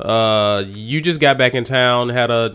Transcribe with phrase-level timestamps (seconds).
[0.00, 2.08] Uh, you just got back in town.
[2.08, 2.50] Had a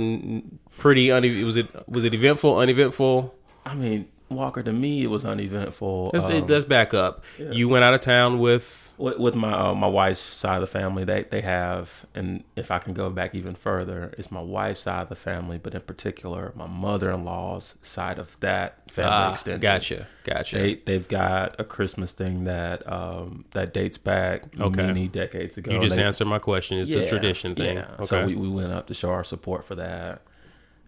[0.78, 3.34] pretty une- was it was it eventful, uneventful?
[3.66, 6.10] I mean, Walker to me it was uneventful.
[6.12, 7.24] Let's, Um, let's back up.
[7.38, 10.68] You went out of town with with, with my uh, my wife's side of the
[10.68, 14.80] family, they they have, and if I can go back even further, it's my wife's
[14.80, 19.12] side of the family, but in particular, my mother in law's side of that family
[19.12, 19.62] ah, extended.
[19.62, 20.58] gotcha, gotcha.
[20.58, 24.88] They they've got a Christmas thing that um that dates back Okay.
[24.88, 25.72] many decades ago.
[25.74, 26.78] you just they- answered my question.
[26.78, 27.78] It's a tradition thing.
[27.78, 27.92] yeah.
[27.96, 28.06] Okay.
[28.06, 30.22] So we, we went up to show our support for that.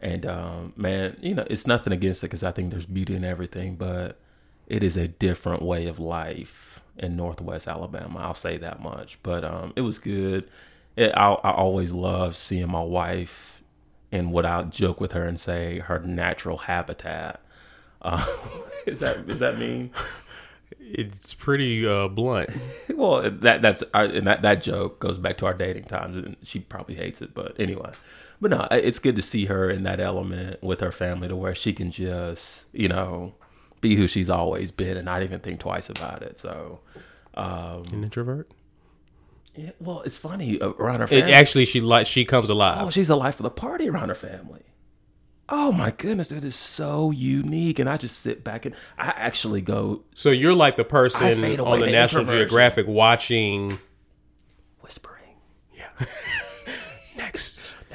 [0.01, 3.23] And um, man, you know, it's nothing against it because I think there's beauty in
[3.23, 4.19] everything, but
[4.67, 8.19] it is a different way of life in Northwest Alabama.
[8.19, 9.21] I'll say that much.
[9.23, 10.49] But um, it was good.
[10.95, 13.63] It, I, I always love seeing my wife
[14.11, 17.41] and what I'll joke with her and say her natural habitat.
[18.01, 18.23] Uh,
[18.85, 19.91] is that is that mean?
[20.89, 22.49] it's pretty uh, blunt.
[22.93, 26.35] well, that that's our, and that that joke goes back to our dating times, and
[26.43, 27.33] she probably hates it.
[27.33, 27.91] But anyway,
[28.41, 31.55] but no, it's good to see her in that element with her family, to where
[31.55, 33.33] she can just you know
[33.81, 36.37] be who she's always been, and not even think twice about it.
[36.39, 36.79] So,
[37.35, 38.49] um, An introvert.
[39.55, 41.33] yeah, well, it's funny uh, around her It family.
[41.33, 42.79] actually she like she comes alive.
[42.81, 44.61] oh, she's the life of the party around her family.
[45.49, 49.61] Oh my goodness, that is so unique, and I just sit back and I actually
[49.61, 52.25] go so you're like the person on the to National.
[52.25, 53.79] Geographic watching.
[54.81, 55.35] whispering.
[55.77, 56.11] Next,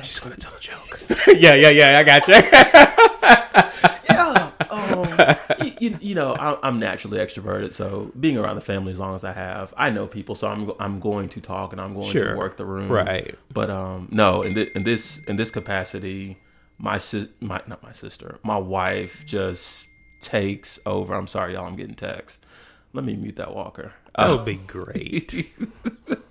[0.03, 1.01] she's gonna tell a joke.
[1.39, 1.99] yeah, yeah, yeah.
[1.99, 2.35] I got you.
[4.11, 4.51] yeah.
[4.71, 9.15] Um, you, you, know, I, I'm naturally extroverted, so being around the family as long
[9.15, 12.07] as I have, I know people, so I'm I'm going to talk and I'm going
[12.07, 12.33] Sure.
[12.33, 13.35] to work the room, Right.
[13.53, 16.39] But um, no, in, in this in this capacity,
[16.79, 19.87] my sis, my not my sister, my wife just
[20.21, 21.15] takes over.
[21.15, 22.45] I'm sorry, y'all, I'm getting text.
[22.93, 23.93] Let me mute that Walker.
[24.17, 25.53] That would be great.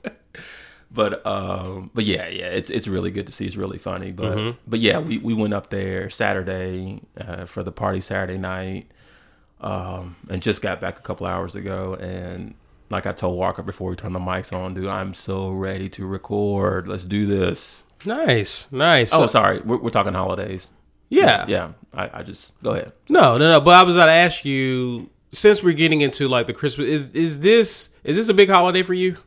[0.94, 3.46] but um but yeah yeah it's it's really good to see.
[3.46, 4.12] It's really funny.
[4.12, 4.58] But Mm-hmm.
[4.68, 8.88] but yeah we, we went up there saturday uh, for the party saturday night
[9.62, 11.96] um and just got back a couple hours ago.
[11.96, 12.56] And
[12.90, 16.06] like i told walker before we turned the mics on dude i'm so ready to
[16.06, 16.88] record.
[16.88, 17.84] Let's do this.
[18.06, 19.14] Nice, nice.
[19.14, 19.60] oh sorry.
[19.60, 20.72] We're, we're talking holidays.
[21.10, 21.72] Yeah, yeah.
[21.94, 22.94] I, I just go ahead.
[23.10, 23.62] No, no, no.
[23.62, 27.10] But I was about to ask you, since we're getting into like the Christmas, is
[27.10, 29.18] is this is this a big holiday for you,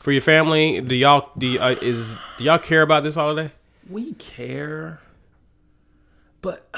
[0.00, 0.80] for your family?
[0.80, 3.52] Do y'all do y- uh, is do y'all care about this holiday?
[3.88, 5.00] we care
[6.42, 6.72] but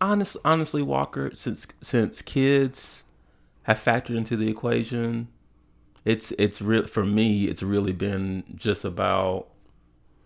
[0.00, 3.04] honest, honestly walker since since kids
[3.64, 5.28] have factored into the equation
[6.04, 9.46] it's it's real for me it's really been just about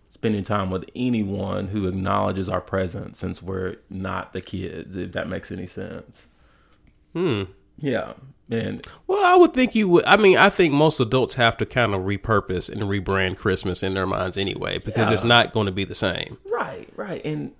[0.09, 5.27] spending time with anyone who acknowledges our presence since we're not the kids if that
[5.29, 6.29] makes any sense
[7.13, 7.43] hmm
[7.77, 8.13] yeah
[8.49, 10.05] and Well, I would think you would.
[10.05, 13.93] I mean, I think most adults have to kind of repurpose and rebrand Christmas in
[13.93, 16.37] their minds anyway, because it's not going to be the same.
[16.45, 17.53] Right, right, and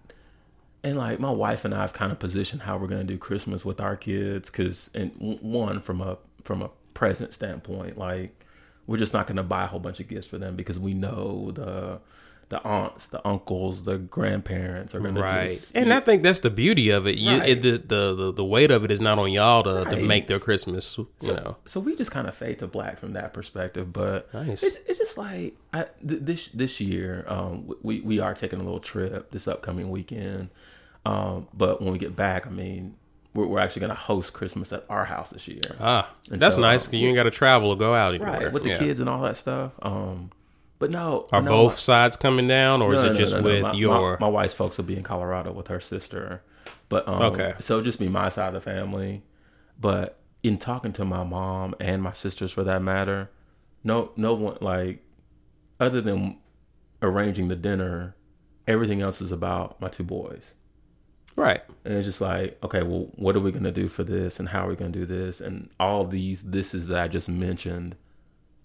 [0.84, 3.66] and like my wife and I have kind of positioned how we're gonna do Christmas
[3.66, 8.46] with our kids, because and one from a from a present standpoint, like
[8.86, 11.52] we're just not gonna buy a whole bunch of gifts for them because we know
[11.52, 12.00] the
[12.50, 16.50] the aunts, the uncles, the grandparents are gonna Right, just and I think that's the
[16.52, 17.18] beauty of it.
[17.18, 17.50] You, Right.
[17.50, 20.28] it the, the the the weight of it is not on y'all to, to make
[20.28, 20.98] their Christmas.
[20.98, 24.62] You know, So we just kind of fade to black from that perspective, but Nice.
[24.64, 28.64] it's, it's just like I, th- this this year, um, we we are taking a
[28.64, 30.50] little trip this upcoming weekend.
[31.06, 32.96] Um, but when we get back, I mean,
[33.34, 36.62] we're, we're actually gonna host Christmas at our house this year, ah, And that's so,
[36.62, 36.86] nice.
[36.88, 38.32] um, 'cause you ain't got to travel or go out anywhere.
[38.46, 38.52] right?
[38.54, 38.78] With the Yeah.
[38.80, 39.72] kids and all that stuff.
[39.82, 40.32] Um,
[40.86, 43.46] but no, Are no, both sides coming down, or is it no, just no, no.
[43.46, 44.18] with My- my- your?
[44.20, 46.44] My, wife's folks will be in Colorado with her sister,
[46.90, 47.54] but um, Okay.
[47.60, 49.24] So it'll just be my side of the family.
[49.80, 53.30] But in talking to my mom and my sisters, for that matter,
[53.84, 55.04] no, no one like
[55.80, 56.38] other than
[57.02, 58.16] arranging the dinner,
[58.68, 60.54] everything else is about my two boys.
[61.36, 61.62] right.
[61.84, 64.66] And it's just like, okay, well, what are we gonna do for this, and how
[64.66, 67.96] are we gonna do this, and all these this is that I just mentioned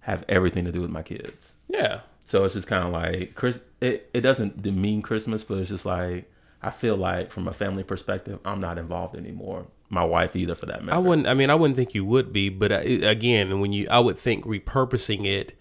[0.05, 1.55] have everything to do with my kids.
[1.69, 2.01] Yeah.
[2.31, 3.65] So it's just kind of like Chris.
[3.81, 6.31] It it doesn't demean Christmas, but it's just like
[6.63, 9.67] I feel like from a family perspective, I'm not involved anymore.
[9.89, 10.95] My wife either, for that matter.
[10.95, 11.27] I wouldn't.
[11.27, 13.99] I mean, I wouldn't think you would be, but uh, it- again, when you, I
[13.99, 15.59] would think repurposing it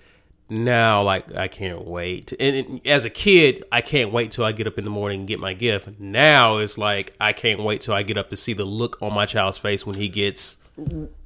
[0.48, 1.02] now.
[1.02, 2.34] Like, I can't wait.
[2.40, 5.22] And it, as a kid, I can't wait till I get up in the morning
[5.22, 6.00] and get my gift.
[6.00, 9.12] Now it's like I can't wait till I get up to see the look on
[9.12, 10.58] my child's face when he gets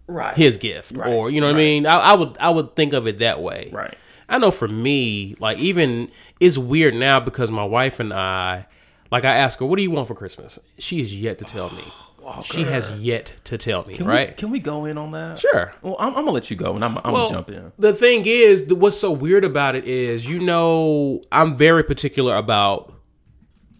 [0.07, 0.37] right.
[0.37, 1.85] his gift, Right, or you know what I mean.
[1.85, 3.69] I, I would, I would think of it that way.
[3.73, 3.97] Right.
[4.33, 6.09] I know for me, like even
[6.39, 8.65] it's weird now because my wife and I,
[9.11, 11.69] Like I ask her, "What do you want for Christmas?" She is yet to tell
[11.69, 11.83] me.
[12.41, 13.95] She has yet to tell me.
[13.95, 14.29] Can right?
[14.29, 15.39] We, can we go in on that?
[15.39, 15.73] Sure.
[15.81, 17.73] Well, I'm, I'm gonna let you go, and I'm, I'm Well, gonna jump in.
[17.77, 22.93] The thing is, what's so weird about it is, you know, I'm very particular about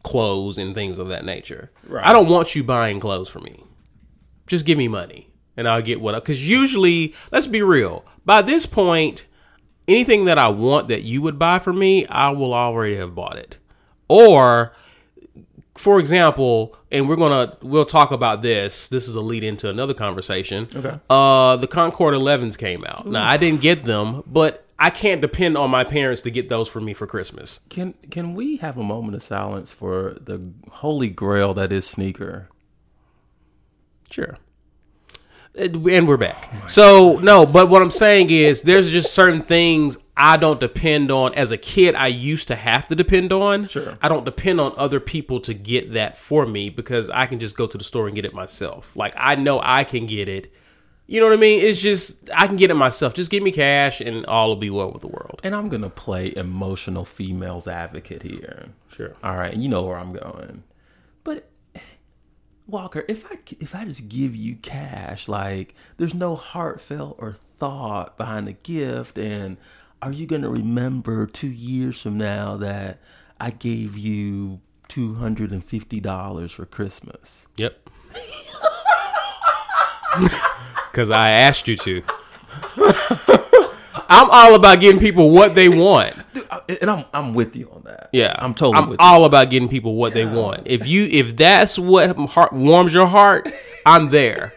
[0.03, 1.71] clothes and things of that nature.
[1.88, 2.06] Right.
[2.06, 3.63] I don't want you buying clothes for me.
[4.45, 6.13] Just give me money and I'll get what.
[6.15, 8.03] Because usually, let's be real.
[8.25, 9.25] By this point,
[9.88, 13.38] anything that I want that you would buy for me, I will already have bought
[13.38, 13.57] it.
[14.07, 14.74] Or
[15.75, 18.88] for example, and we're gonna we'll talk about this.
[18.88, 20.68] This is a lead into another conversation.
[20.75, 21.00] Okay.
[21.09, 23.07] Uh, the Concord 11s came out.
[23.07, 26.68] Now I didn't get them, but I can't depend on my parents to get those
[26.68, 27.59] for me for Christmas.
[27.69, 32.50] Can can we have a moment of silence for the holy grail that is sneaker?
[34.09, 34.38] Sure.
[35.55, 36.51] And we're back.
[36.67, 41.35] So no, but what I'm saying is, there's just certain things I don't depend on.
[41.35, 43.67] As a kid, I used to have to depend on.
[43.67, 43.94] Sure.
[44.01, 47.55] I don't depend on other people to get that for me because I can just
[47.55, 48.95] go to the store and get it myself.
[48.95, 50.51] Like I know I can get it.
[51.05, 51.63] You know what I mean?
[51.63, 53.13] It's just I can get it myself.
[53.13, 55.39] Just give me cash and all will be well with the world.
[55.44, 58.69] And I'm gonna play emotional females advocate here.
[58.88, 59.15] Sure.
[59.23, 60.63] All right, you know where I'm going.
[61.23, 61.47] But
[62.68, 68.18] Walker, if I if I just give you cash, like there's no heartfelt or thought
[68.18, 69.57] behind the gift, and
[70.01, 73.00] are you gonna remember two years from now that
[73.39, 77.48] I gave you two hundred and fifty dollars for Christmas?
[77.57, 77.89] Yep.
[80.92, 82.04] Because I asked you to.
[84.09, 86.13] I'm all about getting people what they want.
[86.69, 88.10] And I'm I'm with you on that.
[88.13, 89.06] Yeah, I'm totally I'm with you.
[89.06, 90.68] all about getting people what they want.
[90.68, 93.50] If you if that's what heart warms your heart,
[93.86, 94.54] I'm there.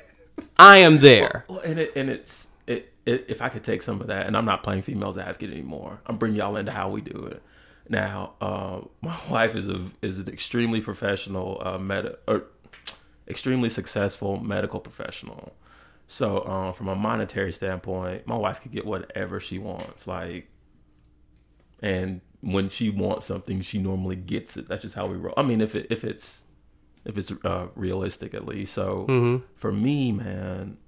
[0.59, 1.45] I am there.
[1.49, 4.37] Well, and it and it's it, it if I could take some of that, and
[4.37, 6.01] I'm not playing females advocate anymore.
[6.07, 7.43] I'm bringing y'all into how we do it.
[7.89, 12.45] Now, uh, my wife is a is an extremely professional uh, med or
[13.29, 15.55] extremely successful medical professional.
[16.09, 20.07] So, um, from a monetary standpoint, my wife could get whatever she wants.
[20.07, 20.49] Like,
[21.83, 24.69] and when she wants something, she normally gets it.
[24.69, 25.35] That's just how we roll.
[25.37, 26.45] I mean, if it if it's
[27.05, 28.73] if it's uh, realistic at least.
[28.75, 30.79] So for me, man,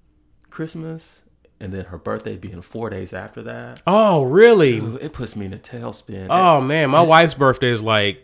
[0.51, 1.25] Christmas
[1.61, 4.79] and then her birthday being four days after that, Oh, really?
[4.79, 6.29] dude, it puts me in a tailspin.
[6.31, 8.23] Oh man, my wife's birthday is like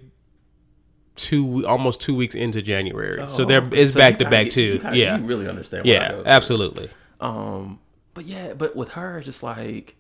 [1.17, 4.81] two, almost two weeks into January, so there is So back to back too.
[4.85, 5.85] you Yeah, you really understand.
[5.85, 6.89] What yeah, absolutely.
[7.21, 7.81] Um,
[8.15, 9.97] but yeah, but with her, it's just like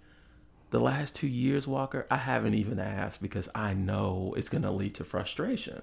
[0.75, 4.94] the last two years, Walker, I haven't even asked because I know it's gonna lead
[4.97, 5.81] to frustration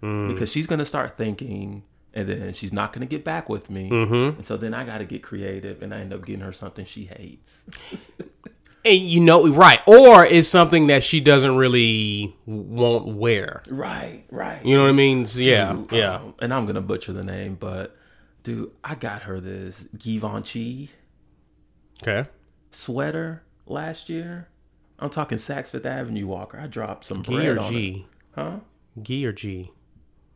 [0.00, 1.82] because she's gonna start thinking.
[2.16, 3.88] And then she's not going to get back with me.
[3.90, 6.84] And so then I got to get creative and I end up getting her something
[6.84, 7.64] she hates.
[8.86, 9.80] And you know, right?
[9.88, 13.62] Or it's something that she doesn't really won't wear.
[13.70, 14.62] Right, right.
[14.64, 15.24] You know what I mean?
[15.24, 16.16] So, yeah, Dude, yeah.
[16.16, 17.96] um, and I'm gonna butcher the name, but
[18.42, 20.90] dude, I got her this Givenchy
[22.06, 22.28] Okay.
[22.70, 24.48] sweater last year.
[24.98, 26.58] I'm talking Saks Fifth Avenue Walker.
[26.58, 27.70] I dropped some G bread or on it.
[27.70, 28.06] G?
[28.34, 28.56] Huh?
[29.00, 29.70] G or G?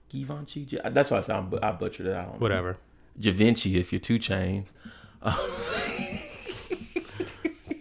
[0.09, 0.67] Givenchy.
[0.85, 1.55] That's why I sound.
[1.63, 2.15] I butchered it.
[2.17, 2.39] I don't know.
[2.39, 2.79] Whatever.
[3.21, 4.75] Givenchy, if you're two chains.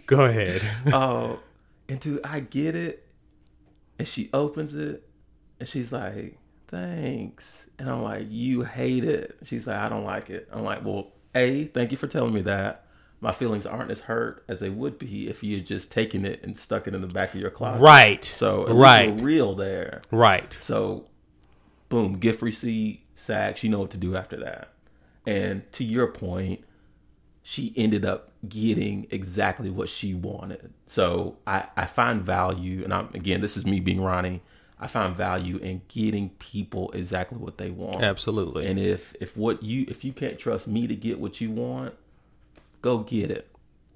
[0.06, 0.62] Go ahead.
[0.92, 1.38] Oh,
[1.88, 3.06] and dude, I get it.
[3.98, 5.08] And she opens it,
[5.58, 10.30] and she's like, "Thanks." And I'm like, "You hate it." She's like, "I don't like
[10.30, 12.84] it." I'm like, "Well, a, thank you for telling me that."
[13.20, 16.42] My feelings aren't as hurt as they would be if you had just taken it
[16.44, 17.82] and stuck it in the back of your closet.
[17.82, 18.24] Right.
[18.24, 19.20] So right.
[19.20, 20.00] real there.
[20.12, 20.52] Right.
[20.52, 21.06] So,
[21.88, 23.62] boom, gift receipt, Saks.
[23.64, 24.72] You know what to do after that.
[25.26, 26.64] And to your point,
[27.42, 30.72] she ended up getting exactly what she wanted.
[30.86, 34.42] So I, I find value, and I'm again, this is me being Ronnie.
[34.78, 38.02] I find value in getting people exactly what they want.
[38.02, 38.66] Absolutely.
[38.66, 41.94] And if if what you if you can't trust me to get what you want,
[42.82, 43.50] go get it.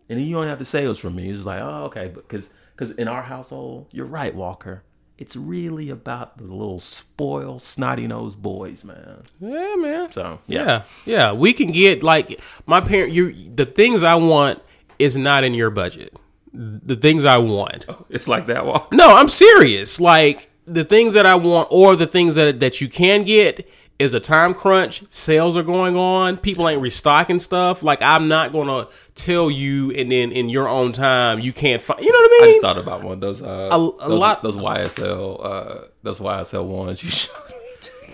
[0.09, 1.29] And you don't have to say it was from me.
[1.29, 4.83] It's just like, oh, okay, because because in our household, you're right, Walker.
[5.19, 9.23] It's really about the little spoiled, snotty nosed boys, man.
[9.41, 10.11] yeah, man.
[10.11, 11.33] So yeah, Yeah, yeah.
[11.33, 13.13] We can get like my parent.
[13.13, 14.61] You the things I want
[14.99, 16.15] is not in your budget.
[16.53, 17.87] The things I want.
[18.11, 18.95] it's like that, Walker.
[18.97, 20.01] No, I'm serious.
[20.01, 23.69] Like the things that I want, or the things that that you can get,
[24.03, 25.03] is a time crunch.
[25.11, 26.37] Sales are going on.
[26.37, 27.83] People ain't restocking stuff.
[27.83, 32.01] Like I'm not gonna tell you, and then in your own time, you can't find.
[32.05, 32.43] You know what I mean?
[32.43, 35.85] I just thought about one of those uh, A- a those, lot- those YSL uh,
[36.03, 37.57] those YSL ones you showed me.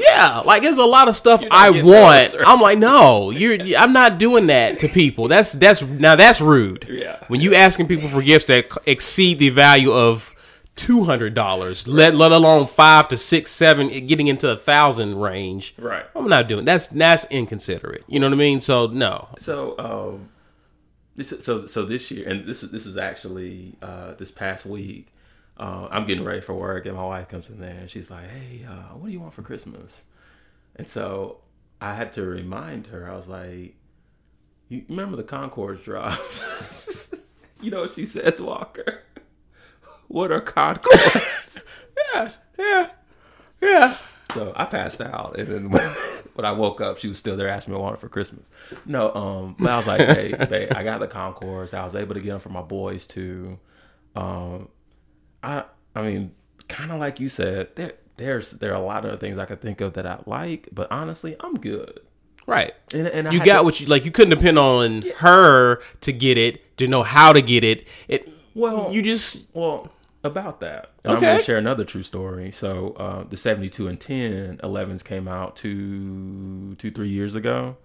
[0.01, 2.35] Yeah, like there's a lot of stuff I want.
[2.47, 3.59] I'm like, no, you're.
[3.77, 5.27] I'm not doing that to people.
[5.27, 6.87] That's that's now that's rude.
[6.89, 7.17] Yeah.
[7.27, 10.35] When you asking people for gifts that exceed the value of
[10.79, 11.87] two hundred dollars.
[11.87, 15.75] Let let alone five to six, seven, getting into a thousand range.
[15.77, 16.07] Right.
[16.15, 18.05] I'm not doing that's that's inconsiderate.
[18.07, 18.61] You know what I mean?
[18.61, 19.29] So no.
[19.37, 20.29] So, um,
[21.17, 25.13] this so so this year, and this this is actually uh, this past week.
[25.59, 28.31] Uh, I'm getting ready for work, and my wife comes in there, and she's like,
[28.31, 30.05] "Hey, uh, what do you want for Christmas?"
[30.77, 31.39] And so
[31.81, 33.11] I had to remind her.
[33.11, 33.75] I was like,
[34.69, 36.17] "You remember the Concords drop?"
[37.61, 39.03] you know what she says, Walker?
[40.09, 41.63] What are Concords?
[42.15, 42.91] Yeah, yeah,
[43.61, 43.97] yeah.
[44.33, 45.71] So I passed out, and then
[46.35, 48.47] when, I woke up, she was still there asking me what I wanted for Christmas.
[48.87, 51.75] No, um, but I was like, hey, babe, I got the Concords.
[51.75, 53.59] I was able to get them for my boys too.
[54.15, 54.69] Um,
[55.43, 55.65] I,
[55.97, 56.35] I mean,
[56.69, 59.61] kind of like you said, there, there's there are a lot of things I could
[59.61, 61.99] think of that I like, but honestly, I'm good.
[62.47, 62.73] Right.
[62.95, 64.05] And, and You got to- what you like.
[64.05, 67.87] You couldn't depend on her to get it, to know how to get it.
[68.07, 68.31] It.
[68.55, 69.91] Well- you just Well,
[70.29, 72.53] about that, and I'm going to share another true story.
[72.53, 77.77] So, uh, the 72 and 10 11s came out two, two, three years ago,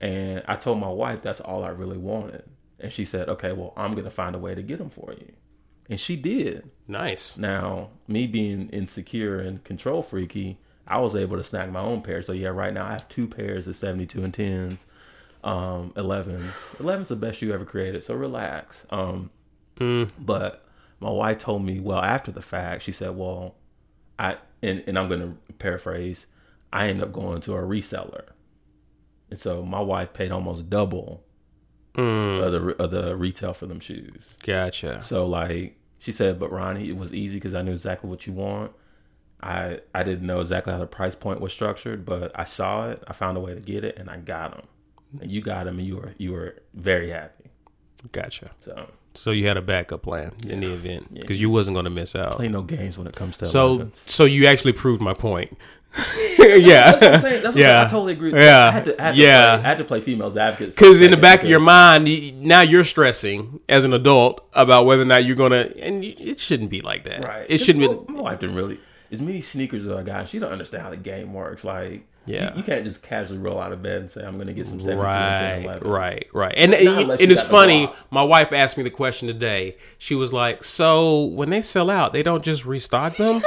[0.00, 2.44] and I told my wife that's all I really wanted,
[2.78, 5.12] and she said, "Okay, well, I'm going to find a way to get them for
[5.12, 5.32] you,"
[5.88, 6.70] and she did.
[6.86, 7.38] nice.
[7.38, 12.20] Now, me being insecure and control freaky, I was able to snag my own pair.
[12.22, 14.84] So yeah, right now I have two pairs of 72 and 10s,
[15.42, 16.76] um, 11s.
[16.76, 18.02] 11's the best shoe ever created.
[18.02, 18.86] So relax.
[18.90, 19.30] Um,
[20.18, 20.64] but
[21.00, 23.56] my wife told me, well, after the fact, she said, well,
[24.18, 26.26] I and, and I'm gonna paraphrase,
[26.72, 28.28] I ended up going to a reseller.
[29.30, 31.24] And so my wife paid almost double
[31.94, 32.42] mm.
[32.42, 34.36] of, the, of the retail for them shoes.
[34.42, 35.02] Gotcha.
[35.02, 38.32] So like she said, but Ronnie, it was easy because I knew exactly what you
[38.32, 38.72] want.
[39.42, 43.02] I I didn't know exactly how the price point was structured, but I saw it.
[43.06, 44.66] I found a way to get it, and I got them.
[45.20, 47.50] And you got them, and you were you were very happy.
[48.12, 48.50] Gotcha.
[48.58, 51.90] So So you had a backup plan in the event because you wasn't going to
[51.90, 52.32] miss out.
[52.36, 53.96] play no games when it comes to So 11s.
[54.08, 55.56] so you actually proved my point.
[56.40, 56.90] yeah.
[56.90, 57.42] That's what I'm saying.
[57.42, 57.82] That's what Yeah.
[57.82, 58.32] I totally agree.
[58.32, 58.66] With Yeah.
[58.66, 59.56] I had to, I had to Yeah.
[59.56, 62.42] play, I had to play females advocate Because in the second back of your mind,
[62.42, 66.70] now you're stressing as an adult about whether or not you're gonna, and it shouldn't
[66.70, 67.24] be like that.
[67.24, 67.46] right?
[67.48, 68.12] It shouldn't My- be.
[68.12, 68.80] My wife didn't really.
[69.12, 71.62] As many sneakers as I got, she don't understand how the game works.
[71.64, 72.52] Like, Yeah.
[72.52, 74.66] you, you can't just casually roll out of bed and say, "I'm going to get
[74.66, 76.54] some 72 and Right, 10 11s." right, right.
[76.56, 77.90] And Not and, and you it's funny.
[78.10, 79.76] My wife asked me the question today.
[79.98, 83.42] She was like, "So when they sell out, they don't just restock them?"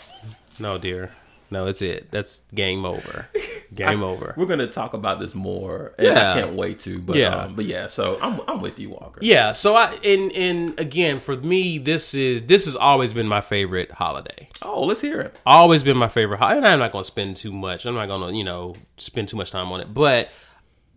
[0.60, 1.10] no, dear.
[1.52, 2.10] No, it's it.
[2.10, 3.28] That's game over.
[3.74, 4.34] Game over.
[4.36, 6.32] We're gonna talk about this more, and Yeah.
[6.34, 7.00] I can't wait to.
[7.00, 7.44] But Yeah.
[7.44, 9.20] um, but yeah, so I'm I'm with you, Walker.
[9.22, 9.52] Yeah.
[9.52, 13.90] So I and and again for me, this is this has always been my favorite
[13.92, 14.50] holiday.
[14.60, 15.38] Oh, let's hear it.
[15.46, 16.58] always been my favorite holiday.
[16.58, 17.86] And I'm not going to spend too much.
[17.86, 19.94] I'm not going to, you know, spend too much time on it.
[19.94, 20.28] But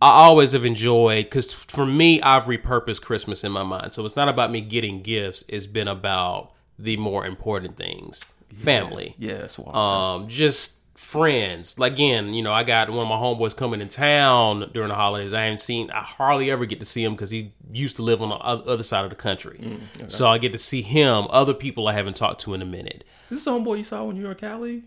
[0.02, 3.94] I always have enjoyed because for me, I've repurposed Christmas in my mind.
[3.94, 5.44] So it's not about me getting gifts.
[5.48, 9.76] It's been about the more important things, family, Yes, Walker.
[9.76, 11.78] um, just friends.
[11.78, 14.94] Like again, you know, I got one of my homeboys coming in town during the
[14.94, 15.32] holidays.
[15.34, 15.90] I haven't seen.
[15.90, 18.82] I hardly ever get to see him because he used to live on the other
[18.82, 19.78] side of the country.
[20.08, 21.26] So I get to see him.
[21.30, 23.04] Other people I haven't talked to in a minute.
[23.28, 24.82] this is the homeboy you saw when you were in Cali.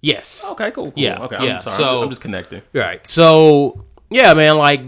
[0.00, 0.44] Yes.
[0.52, 0.90] Okay, cool.
[0.90, 1.02] cool.
[1.02, 1.36] Yeah, Okay.
[1.44, 1.76] yeah, I'm sorry.
[1.76, 2.62] so- I'm, I'm just connecting.
[2.72, 3.06] Right.
[3.06, 4.58] So yeah, man.
[4.58, 4.80] Like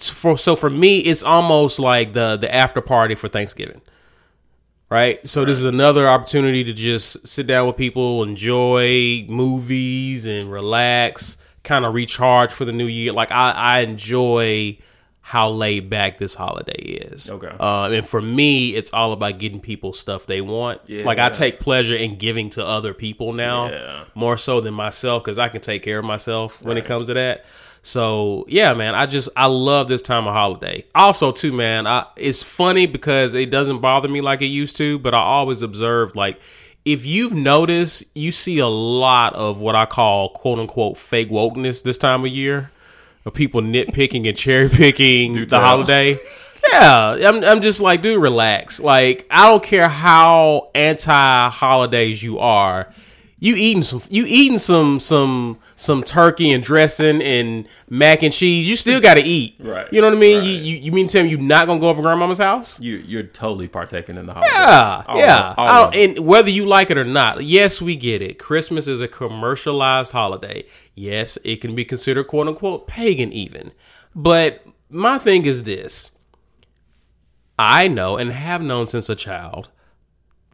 [0.00, 3.80] for so for me, it's almost like the the after party for Thanksgiving.
[4.90, 5.26] Right.
[5.28, 11.38] So this is another opportunity to just sit down with people, enjoy movies, and relax.
[11.62, 13.12] Kind of recharge for the new year.
[13.12, 14.78] Like I, I enjoy
[15.20, 17.30] how laid back this holiday is.
[17.30, 17.54] Okay.
[17.60, 20.80] Uh, and for me, it's all about getting people stuff they want.
[20.86, 21.04] Yeah.
[21.04, 24.04] Like I take pleasure in giving to other people now Yeah.
[24.16, 27.14] more so than myself because I can take care of myself when it comes to
[27.14, 27.44] that.
[27.82, 30.84] So yeah, man, I just I love this time of holiday.
[30.94, 34.98] Also, too, man, I, it's funny because it doesn't bother me like it used to,
[34.98, 36.40] but I always observe like
[36.84, 41.82] if you've noticed, you see a lot of what I call quote unquote fake wokeness
[41.82, 42.70] this time of year
[43.24, 46.16] of people nitpicking and cherry picking the holiday.
[46.72, 48.80] Yeah, I'm, I'm just like, dude, relax.
[48.80, 52.92] Like, I don't care how anti holidays you are.
[53.42, 58.68] You eating some, you eating some, some, some turkey and dressing and mac and cheese.
[58.68, 60.36] You still got to eat, Right, You know what I mean?
[60.38, 60.46] right.
[60.46, 62.78] You, you, you mean to tell me you're not gonna go over grandmama's house?
[62.80, 64.50] You you're totally partaking in the holiday.
[64.52, 65.54] Yeah, All yeah.
[65.56, 68.38] all I of don't- and whether you like it or not, yes, we get it.
[68.38, 70.64] Christmas is a commercialized holiday.
[70.94, 73.72] Yes, it can be considered quote unquote pagan, even.
[74.14, 76.10] But my thing is this
[77.58, 79.70] I know and have known since a child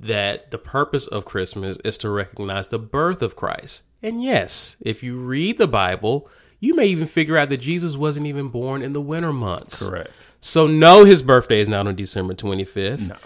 [0.00, 3.82] that the purpose of Christmas is to recognize the birth of Christ.
[4.02, 6.28] And yes, if you read the Bible,
[6.60, 9.88] you may even figure out that Jesus wasn't even born in the winter months.
[9.88, 10.10] Correct.
[10.40, 13.08] So no, his birthday is not on December 25th.
[13.08, 13.16] No.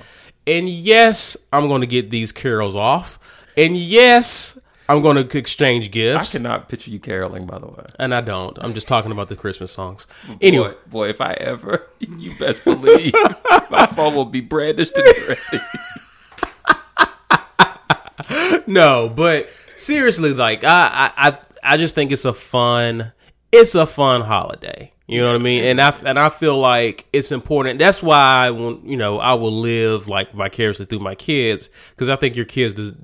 [0.47, 3.19] And yes, I'm going to get these carols off.
[3.57, 4.59] And yes,
[4.89, 6.35] I'm going to exchange gifts.
[6.35, 7.85] I cannot picture you caroling, by the way.
[7.99, 8.57] and I don't.
[8.61, 10.07] I'm just talking about the Christmas songs.
[10.41, 13.13] Anyway, Boy, boy, if I ever, you best believe
[13.71, 15.07] my phone will be brandished and
[15.53, 15.65] ready.
[18.71, 23.13] No, but seriously, like I, I, I, just think it's a fun,
[23.51, 24.93] it's a fun holiday.
[25.07, 25.65] You know what I mean?
[25.65, 27.81] And I and I feel like it's important.
[27.81, 32.09] That's why I want, you know, I will live like vicariously through my kids because
[32.09, 32.95] I think your kids does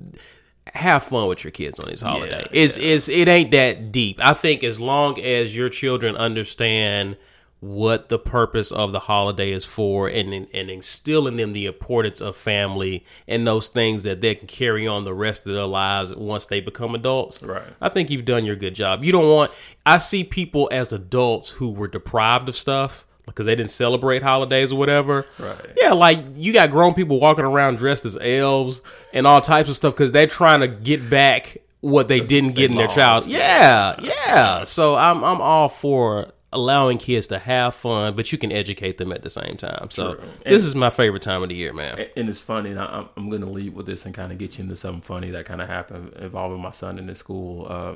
[0.73, 2.47] have fun with your kids on this holiday.
[2.51, 4.19] it's it's it ain't that deep.
[4.23, 7.17] I think as long as your children understand
[7.59, 12.21] what the purpose of the holiday is for and and instill in them the importance
[12.21, 16.15] of family and those things that they can carry on the rest of their lives
[16.15, 17.41] once they become adults.
[17.41, 17.63] Right.
[17.81, 19.03] I think you've done your good job.
[19.03, 19.51] You don't want
[19.85, 24.71] I see people as adults who were deprived of stuff because they didn't celebrate holidays
[24.71, 25.25] or whatever.
[25.39, 25.73] Right.
[25.75, 28.81] Yeah, like you got grown people walking around dressed as elves
[29.13, 32.71] and all types of stuff because they're trying to get back what they didn't get
[32.71, 32.95] in their lost.
[32.95, 33.27] child.
[33.27, 34.63] Yeah, yeah.
[34.63, 39.11] So I'm I'm all for allowing kids to have fun, but you can educate them
[39.11, 39.89] at the same time.
[39.89, 40.23] So True.
[40.45, 42.07] this is my favorite time of the year, man.
[42.15, 42.69] And it's funny.
[42.71, 44.75] And I, I'm- I'm going to lead with this and kind of get you into
[44.75, 47.67] something funny that kind of happened involving my son in this school.
[47.69, 47.95] Uh,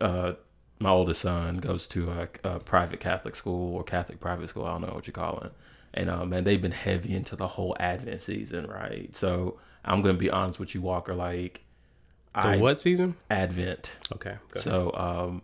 [0.00, 0.32] uh,
[0.78, 4.64] my oldest son goes to a, a private Catholic school or Catholic private school.
[4.66, 5.52] I don't know what you call it.
[5.94, 9.14] And um, man, they've been heavy into the whole Advent season, right?
[9.14, 11.14] So I'm going to be honest with you, Walker.
[11.14, 11.62] Like,
[12.34, 13.14] The I what season?
[13.30, 13.98] Advent.
[14.12, 14.36] Okay.
[14.56, 15.42] So um,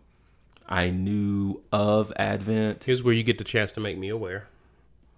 [0.71, 2.85] I knew of Advent.
[2.85, 4.47] Here's where you get the chance to make me aware.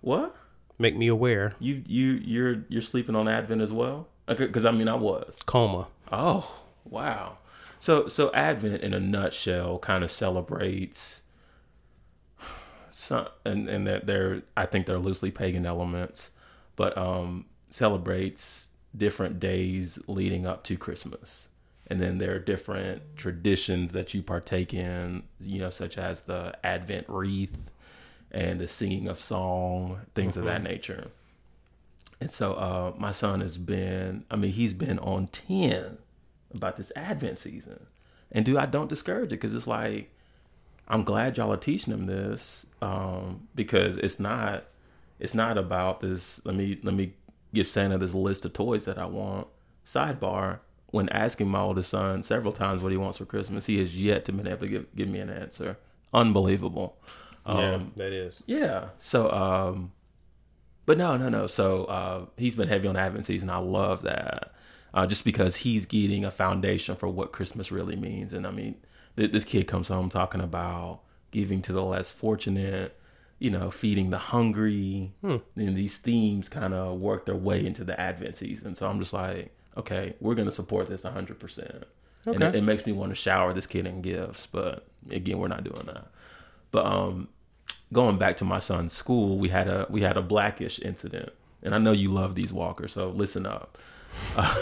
[0.00, 0.34] What?
[0.78, 1.54] Make me aware.
[1.60, 4.08] You you you're you're sleeping on Advent as well?
[4.26, 5.40] Because I mean, I was.
[5.44, 5.88] Coma.
[6.10, 7.36] Oh, wow.
[7.78, 11.24] So so Advent in a nutshell kind of celebrates
[12.90, 16.30] some and and that they're I think they're loosely pagan elements,
[16.76, 21.48] but um celebrates different days leading up to Christmas.
[21.92, 26.56] And then there are different traditions that you partake in, you know, such as the
[26.64, 27.70] Advent wreath
[28.30, 31.08] and the singing of song, things of that nature.
[32.18, 35.98] And so uh, my son has been, I mean, he's been on 10
[36.54, 37.84] about this Advent season.
[38.30, 40.10] And dude, I don't discourage it because it's like,
[40.88, 44.64] I'm glad y'all are teaching him this um, because it's not,
[45.20, 46.40] it's not about this.
[46.46, 47.12] Let me, let me
[47.52, 49.46] give Santa this list of toys that I want.
[49.84, 50.60] Sidebar,
[50.92, 54.24] when asking my oldest son several times what he wants for Christmas, he has yet
[54.26, 55.76] to been able to give, give me an answer.
[56.14, 56.96] Unbelievable.
[57.44, 58.44] Um, that is.
[58.46, 58.90] yeah.
[59.00, 59.92] So, um,
[60.86, 61.46] but no, no, no.
[61.46, 63.50] So uh, he's been heavy on Advent season.
[63.50, 64.52] I love that,
[64.92, 68.32] uh, just because he's getting a foundation for what Christmas really means.
[68.32, 68.76] And I mean,
[69.16, 71.00] th- this kid comes home talking about
[71.30, 72.96] giving to the less fortunate,
[73.38, 75.14] you know, feeding the hungry.
[75.22, 75.40] And
[75.76, 78.74] these themes kind of work their way into the Advent season.
[78.74, 81.38] So I'm just like, okay, we're gonna support this 100.
[81.38, 81.84] percent
[82.24, 84.46] And it, it makes me want to shower this kid in gifts.
[84.46, 86.06] But again, we're not doing that.
[86.70, 87.28] But um,
[87.92, 91.30] going back to my son's school, we had a we had a blackish incident,
[91.62, 93.78] and I know you love these walkers, so listen up.
[94.36, 94.54] Uh,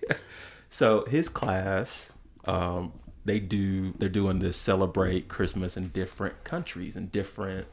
[0.70, 2.12] so his class,
[2.44, 2.92] um,
[3.24, 7.66] they do they're doing this celebrate Christmas in different countries and different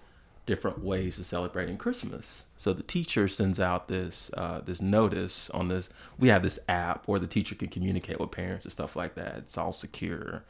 [0.50, 2.46] different ways of celebrating Christmas.
[2.58, 5.90] So the teacher sends out this uh, this notice on this.
[6.18, 9.36] We have this app where the teacher can communicate with parents and stuff like that.
[9.38, 10.44] It's all secure.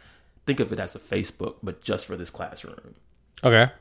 [0.48, 2.96] Think of it as a Facebook, but just for this classroom
[3.44, 3.72] Okay.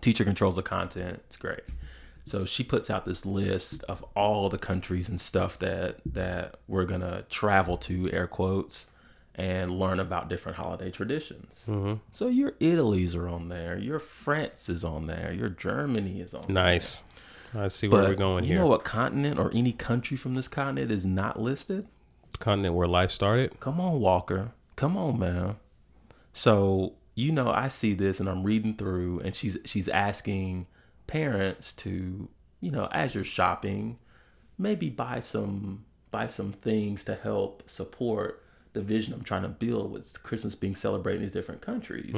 [0.00, 1.60] teacher controls the content it's great
[2.24, 6.84] so she puts out this list of all the countries and stuff that that we're
[6.84, 8.88] gonna travel to air quotes
[9.36, 11.94] and learn about different holiday traditions Mm-hmm.
[12.12, 16.42] so your italy's are on there your france is on there your germany is on
[16.42, 16.54] there.
[16.54, 17.02] Nice.
[17.56, 18.00] I see there.
[18.00, 18.56] where but we're going you here.
[18.56, 21.86] You know what continent or any country from this continent is not listed
[22.40, 23.60] Continent where life started.
[23.60, 24.52] Come on, Walker.
[24.74, 25.54] Come on, man.
[26.32, 30.66] So, you know, I see this and I'm reading through and she's she's asking
[31.06, 32.28] parents to,
[32.60, 33.98] you know, as you're shopping,
[34.58, 38.42] maybe buy some buy some things to help support
[38.74, 42.14] the vision I'm trying to build with Christmas being celebrated in these different countries.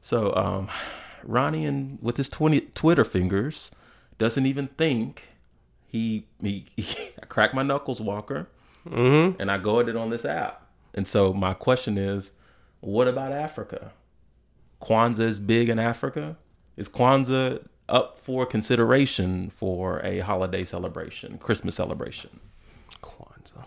[0.00, 0.68] So, um
[1.22, 3.70] Ronnie and with his 20 Twitter fingers
[4.18, 5.24] doesn't even think
[5.86, 6.66] he, he,
[7.22, 8.46] I crack my knuckles, Walker
[9.40, 10.66] and I go at it on this app.
[10.92, 12.32] And so my question is,
[12.80, 13.92] what about Africa?
[14.82, 16.36] Kwanzaa is big in Africa.
[16.76, 22.40] Is Kwanzaa up for consideration for a holiday celebration, Christmas celebration?
[23.02, 23.64] Kwanzaa.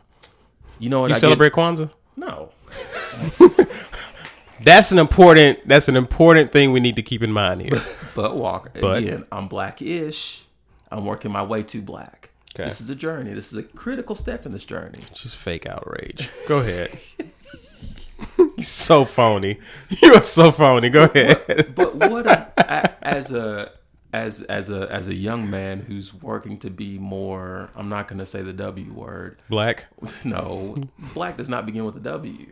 [0.80, 1.90] You know what You I celebrate Kwanzaa?
[2.18, 2.50] No.
[4.64, 5.60] That's an important.
[5.68, 7.82] That's an important thing we need to keep in mind here.
[8.16, 10.44] But Walker, But- again, I'm blackish.
[10.92, 12.32] I'm working my way to black.
[12.56, 12.64] Okay.
[12.64, 13.32] This is a journey.
[13.34, 14.98] This is a critical step in this journey.
[15.14, 16.28] Just fake outrage.
[16.48, 16.90] Go ahead.
[18.40, 19.60] You're so phony.
[20.02, 20.90] You are so phony.
[20.90, 21.76] Go ahead.
[21.76, 23.72] But what a, a, as a
[24.18, 28.20] as as a as a young man who's working to be more I'm not going
[28.20, 29.40] to say the W word.
[29.50, 29.88] Black.
[30.26, 30.76] No,
[31.14, 32.48] black does not begin with a W.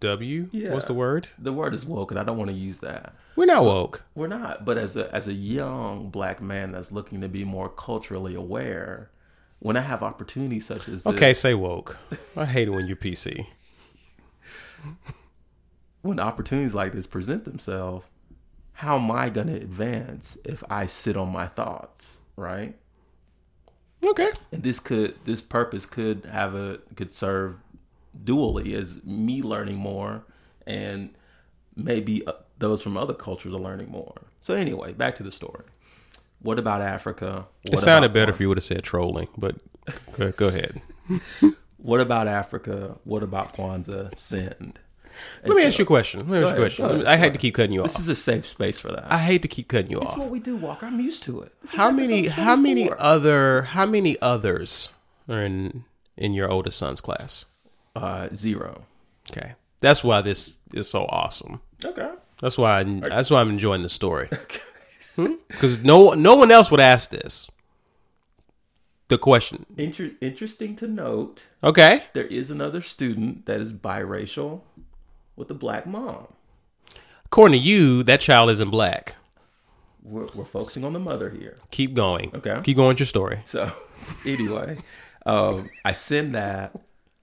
[0.00, 0.48] W.
[0.52, 0.72] Yeah.
[0.72, 1.28] What's the word?
[1.38, 3.14] The word is woke, and I don't want to use that.
[3.36, 4.04] We're not woke.
[4.14, 4.64] We're not.
[4.64, 9.10] But as a as a young black man that's looking to be more culturally aware,
[9.60, 11.98] when I have opportunities such as this, Okay, say woke.
[12.36, 13.46] I hate it when you're PC.
[16.04, 18.06] when opportunities like this present themselves,
[18.74, 22.76] how am I going to advance if I sit on my thoughts, right?
[24.04, 24.28] Okay.
[24.52, 27.56] And this could this purpose could have a could serve
[28.22, 30.24] dually as me learning more
[30.66, 31.10] and
[31.74, 34.14] maybe uh, those from other cultures are learning more.
[34.42, 35.64] So anyway, back to the story.
[36.40, 37.46] What about Africa?
[37.64, 39.56] It sounded better if you would have said trolling, but
[40.12, 40.82] go, go ahead.
[41.84, 42.96] What about Africa?
[43.04, 44.16] What about Kwanzaa?
[44.16, 44.80] Send.
[45.44, 46.20] Let me ask you a question.
[46.20, 46.84] Let me ask you a question.
[46.84, 47.88] ahead, I hate to keep cutting you off.
[47.88, 49.06] This is a safe space for that.
[49.10, 50.18] I hate to keep cutting you That's off.
[50.18, 50.86] what we do, Walker.
[50.86, 51.52] I'm used to it.
[51.74, 52.26] How many?
[52.28, 53.62] How many other?
[53.62, 54.90] How many others
[55.28, 55.84] are in
[56.16, 57.46] in your oldest son's class?
[57.96, 58.86] Uh, zero.
[59.30, 61.60] Okay, that's why this is so awesome.
[61.84, 62.10] Okay.
[62.40, 62.80] That's why.
[62.80, 64.28] I, that's why I'm enjoying the story.
[65.46, 67.48] Because no no one else would ask this.
[69.06, 69.64] The question.
[69.76, 72.02] Inter- interesting to note, Okay.
[72.14, 74.62] there is another student that is biracial
[75.36, 76.28] with a black mom.
[77.26, 79.16] According to you, that child isn't black.
[80.02, 81.56] We're, we're focusing on the mother here.
[81.70, 82.30] Keep going.
[82.34, 82.60] Okay.
[82.62, 83.40] Keep going with your story.
[83.44, 83.72] So,
[84.26, 84.78] anyway,
[85.24, 86.78] um, I send that,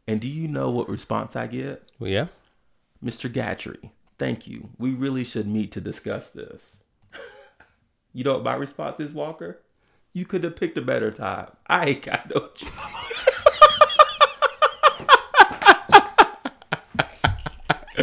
[0.07, 1.89] and do you know what response I get?
[1.99, 2.27] Well, yeah.
[3.03, 3.31] Mr.
[3.31, 4.69] Gatrey, thank you.
[4.77, 6.83] We really should meet to discuss this.
[8.13, 9.61] you know what my response is, Walker?
[10.13, 11.51] You could have picked a better time.
[11.67, 12.71] I ain't got no job.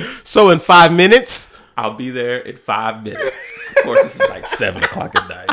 [0.01, 1.55] So in five minutes.
[1.77, 3.61] I'll be there in five minutes.
[3.77, 5.51] Of course, this is like seven o'clock at night.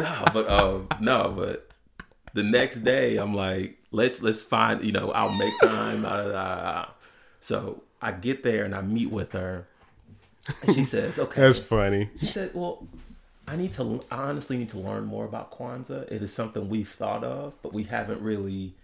[0.00, 1.70] No, but um, no, but
[2.34, 6.02] the next day I'm like, let's let's find, you know, I'll make time.
[6.02, 6.86] da, da, da.
[7.40, 9.68] So I get there and I meet with her,
[10.62, 11.40] and she says, okay.
[11.42, 12.10] That's funny.
[12.18, 12.88] She said, well,
[13.46, 16.10] I need to, I honestly need to learn more about Kwanzaa.
[16.10, 18.74] It is something we've thought of, but we haven't really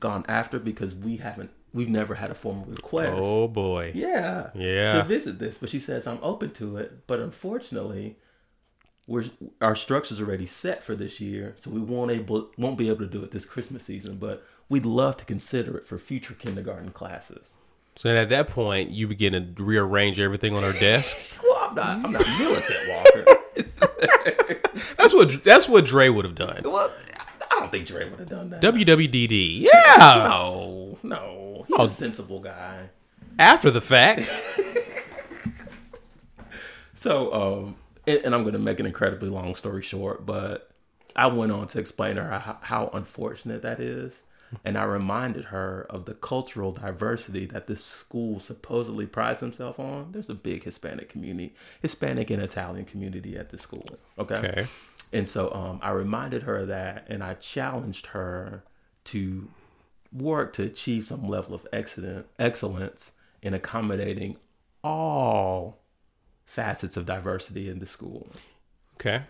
[0.00, 3.12] gone after because we haven't, we've never had a formal request.
[3.14, 3.92] Oh boy.
[3.94, 4.50] Yeah.
[4.54, 4.94] Yeah.
[4.94, 8.16] To visit this, but she says I'm open to it, but unfortunately,
[9.06, 9.26] we're
[9.60, 13.06] our structure's already set for this year, so we won't able won't be able to
[13.06, 14.16] do it this Christmas season.
[14.16, 17.56] But we'd love to consider it for future kindergarten classes.
[17.94, 21.40] So at that point, you begin to rearrange everything on her desk.
[21.46, 23.24] Well, I'm not I'm not militant, Walker.
[24.98, 26.60] That's what that's what Dre would have done.
[26.64, 26.92] well,
[27.50, 28.60] I don't think Dre would have done that.
[28.62, 29.60] WWDD.
[29.62, 30.24] Yeah.
[30.28, 31.35] no, no,
[31.66, 32.90] he's a sensible guy.
[33.38, 34.30] After the fact.
[36.96, 37.76] So, um,
[38.06, 40.70] and, and I'm going to make an incredibly long story short, but
[41.14, 44.22] I went on to explain to her how, how unfortunate that is.
[44.64, 50.12] And I reminded her of the cultural diversity that this school supposedly prides himself on.
[50.12, 53.88] There's a big Hispanic community, Hispanic and Italian community at the school.
[54.18, 54.36] Okay.
[54.36, 54.66] Okay.
[55.12, 58.64] And so um, I reminded her of that, and I challenged her
[59.04, 59.48] to
[60.12, 64.36] work to achieve some level of excellent, excellence in accommodating
[64.82, 65.78] all
[66.44, 68.28] facets of diversity in the school.
[68.94, 69.22] Okay.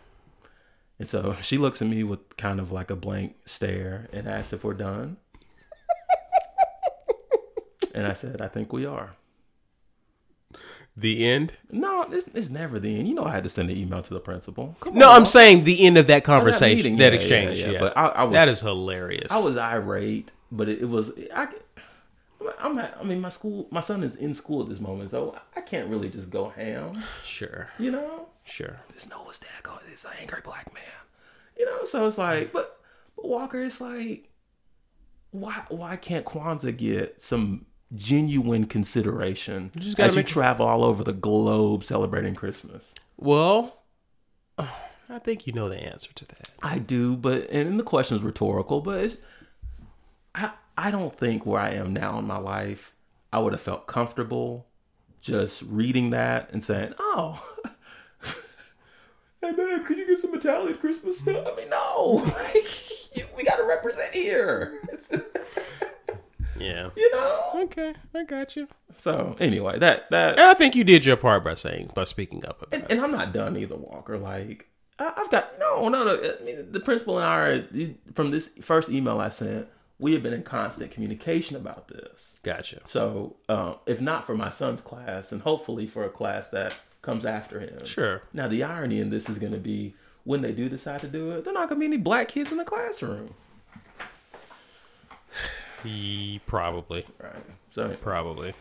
[0.98, 4.52] And so she looks at me with kind of like a blank stare and asks
[4.52, 5.16] if we're done.
[7.94, 9.14] and I said, I think we are.
[10.98, 11.58] The end.
[11.70, 13.06] No, it's, is never the end.
[13.08, 14.76] You know, I had to send an email to the principal.
[14.80, 15.16] Come No, on.
[15.20, 17.58] I'm saying the end of that conversation, meeting, that yeah, exchange.
[17.60, 19.30] yeah, Yeah, yeah, but I- I was- that is hilarious.
[19.30, 21.48] I was irate, but it, it was I.
[22.61, 22.78] I'm.
[22.78, 23.66] I mean, my school.
[23.70, 26.92] My son is in school at this moment, so I can't really just go ham.
[27.24, 28.80] sure, You know, sure.
[28.92, 29.80] this Noah's dad going.
[29.88, 30.82] This angry black man.
[31.59, 32.78] You know, so it's like, but,
[33.16, 34.28] but Walker, it's like,
[35.30, 41.04] why why can't Kwanzaa get some genuine consideration just gotta as you travel all over
[41.04, 42.94] the globe celebrating Christmas?
[43.16, 43.82] Well,
[44.59, 46.50] I think you know the answer to that.
[46.62, 49.20] I do, but and the question is rhetorical, but it's
[50.37, 52.94] I I don't think where I am now in my life
[53.33, 54.66] I would have felt comfortable
[55.20, 57.42] just reading that and saying, "Oh,
[59.42, 62.22] hey man, could you get some Italian Christmas stuff?" I mean, no,
[63.37, 64.81] we got to represent here,
[66.59, 66.90] Yeah.
[66.96, 67.51] you know.
[67.64, 68.68] Okay, I got you.
[68.92, 72.44] So anyway, that that And I think you did your part by saying by speaking
[72.46, 72.90] up about and, it.
[72.92, 74.16] and I'm not done either, Walker.
[74.16, 74.68] Like
[74.99, 76.14] I- I've got no, no, no.
[76.40, 77.64] I mean, the principal and I are
[78.14, 79.68] from this first email I sent.
[79.98, 82.38] We have been in constant communication about this.
[82.42, 82.80] Gotcha.
[82.85, 87.24] So, uh, if not for my son's class, and hopefully for a class that comes
[87.24, 87.82] after him.
[87.85, 88.22] Sure.
[88.32, 91.30] Now, the irony in this is going to be when they do decide to do
[91.30, 93.32] it, there are not going to be any black kids in the classroom.
[95.82, 97.32] He probably, Right.
[97.70, 98.54] So, probably.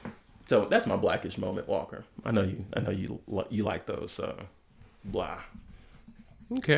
[0.45, 2.03] so that's my blackish moment, Walker.
[2.23, 2.65] I know you.
[2.75, 3.19] I know you.
[3.49, 4.11] You like those.
[4.11, 4.37] So,
[5.03, 5.39] blah.
[6.51, 6.73] Okay.